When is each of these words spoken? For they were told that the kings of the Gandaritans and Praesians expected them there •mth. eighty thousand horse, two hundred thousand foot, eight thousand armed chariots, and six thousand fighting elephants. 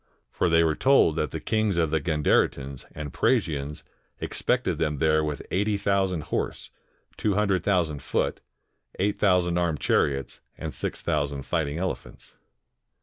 For 0.31 0.49
they 0.49 0.63
were 0.63 0.73
told 0.75 1.15
that 1.17 1.29
the 1.29 1.39
kings 1.39 1.77
of 1.77 1.91
the 1.91 1.99
Gandaritans 2.01 2.85
and 2.95 3.13
Praesians 3.13 3.83
expected 4.19 4.79
them 4.79 4.97
there 4.97 5.21
•mth. 5.21 5.43
eighty 5.51 5.77
thousand 5.77 6.21
horse, 6.21 6.71
two 7.17 7.35
hundred 7.35 7.63
thousand 7.63 8.01
foot, 8.01 8.39
eight 8.97 9.19
thousand 9.19 9.59
armed 9.59 9.79
chariots, 9.79 10.41
and 10.57 10.73
six 10.73 11.03
thousand 11.03 11.43
fighting 11.43 11.77
elephants. 11.77 12.35